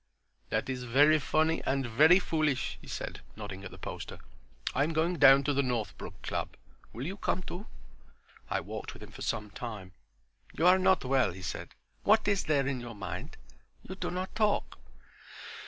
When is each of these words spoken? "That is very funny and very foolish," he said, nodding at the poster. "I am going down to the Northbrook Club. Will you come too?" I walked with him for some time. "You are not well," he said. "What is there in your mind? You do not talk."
"That 0.49 0.67
is 0.67 0.81
very 0.83 1.19
funny 1.19 1.61
and 1.63 1.85
very 1.85 2.17
foolish," 2.17 2.79
he 2.81 2.87
said, 2.87 3.21
nodding 3.35 3.63
at 3.63 3.69
the 3.69 3.77
poster. 3.77 4.17
"I 4.73 4.83
am 4.83 4.93
going 4.93 5.19
down 5.19 5.43
to 5.43 5.53
the 5.53 5.61
Northbrook 5.61 6.19
Club. 6.23 6.57
Will 6.91 7.05
you 7.05 7.17
come 7.17 7.43
too?" 7.43 7.67
I 8.49 8.61
walked 8.61 8.95
with 8.95 9.03
him 9.03 9.11
for 9.11 9.21
some 9.21 9.51
time. 9.51 9.91
"You 10.53 10.65
are 10.65 10.79
not 10.79 11.05
well," 11.05 11.33
he 11.33 11.43
said. 11.43 11.75
"What 12.01 12.27
is 12.27 12.45
there 12.45 12.65
in 12.65 12.79
your 12.81 12.95
mind? 12.95 13.37
You 13.83 13.93
do 13.93 14.09
not 14.09 14.33
talk." 14.33 14.79